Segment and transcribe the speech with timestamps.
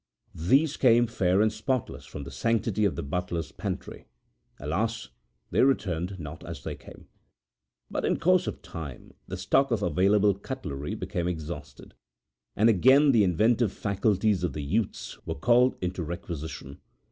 [0.33, 4.07] These came fair and spotless from the sanctity of the butler's pantry.
[4.59, 5.09] Alas!
[5.51, 7.07] they returned not as they came.
[7.87, 11.93] But in course of time the stock of available cutlery became exhausted,
[12.55, 16.79] and again the inventive faculties of the youths were called into requisition.